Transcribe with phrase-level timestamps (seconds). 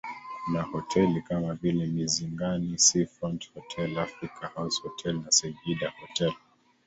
[0.45, 6.33] Kuna hoteli kama vile Mizingani Seafront Hotel Africa House Hotel na Seyyida Hotel